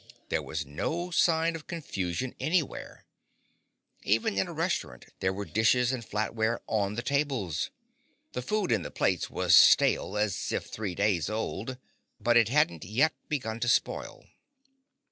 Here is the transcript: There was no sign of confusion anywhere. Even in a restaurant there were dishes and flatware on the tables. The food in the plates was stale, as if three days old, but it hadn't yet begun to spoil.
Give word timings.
There 0.29 0.41
was 0.41 0.65
no 0.65 1.11
sign 1.11 1.55
of 1.55 1.67
confusion 1.67 2.33
anywhere. 2.39 3.05
Even 4.01 4.35
in 4.35 4.47
a 4.47 4.51
restaurant 4.51 5.05
there 5.19 5.31
were 5.31 5.45
dishes 5.45 5.91
and 5.91 6.03
flatware 6.03 6.59
on 6.65 6.95
the 6.95 7.03
tables. 7.03 7.69
The 8.31 8.41
food 8.41 8.71
in 8.71 8.81
the 8.81 8.89
plates 8.89 9.29
was 9.29 9.53
stale, 9.55 10.17
as 10.17 10.51
if 10.51 10.65
three 10.65 10.95
days 10.95 11.29
old, 11.29 11.77
but 12.19 12.35
it 12.35 12.49
hadn't 12.49 12.83
yet 12.83 13.13
begun 13.29 13.59
to 13.59 13.69
spoil. 13.69 14.25